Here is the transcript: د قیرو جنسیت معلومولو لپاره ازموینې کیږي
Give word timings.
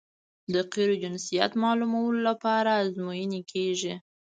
د 0.53 0.55
قیرو 0.71 0.95
جنسیت 1.03 1.51
معلومولو 1.63 2.19
لپاره 2.29 2.71
ازموینې 2.81 3.41
کیږي 3.51 3.93